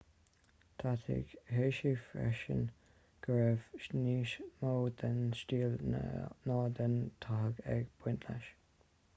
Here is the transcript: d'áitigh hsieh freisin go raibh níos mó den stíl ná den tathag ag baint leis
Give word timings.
d'áitigh 0.83 1.33
hsieh 1.57 1.99
freisin 2.05 2.63
go 3.27 3.35
raibh 3.41 3.85
níos 3.99 4.33
mó 4.63 4.73
den 5.03 5.21
stíl 5.43 5.79
ná 5.93 6.57
den 6.81 6.97
tathag 7.27 7.61
ag 7.77 7.97
baint 8.07 8.31
leis 8.31 8.51